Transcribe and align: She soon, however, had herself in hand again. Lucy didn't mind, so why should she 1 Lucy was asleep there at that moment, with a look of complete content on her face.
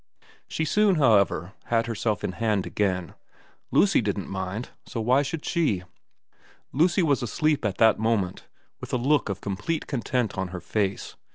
She 0.47 0.65
soon, 0.65 0.95
however, 0.95 1.53
had 1.65 1.85
herself 1.85 2.23
in 2.23 2.31
hand 2.31 2.65
again. 2.65 3.13
Lucy 3.69 4.01
didn't 4.01 4.31
mind, 4.31 4.69
so 4.83 4.99
why 4.99 5.21
should 5.21 5.45
she 5.45 5.81
1 6.71 6.81
Lucy 6.81 7.03
was 7.03 7.21
asleep 7.21 7.61
there 7.61 7.69
at 7.69 7.77
that 7.77 7.99
moment, 7.99 8.47
with 8.79 8.93
a 8.93 8.97
look 8.97 9.29
of 9.29 9.41
complete 9.41 9.85
content 9.85 10.39
on 10.39 10.47
her 10.47 10.59
face. 10.59 11.15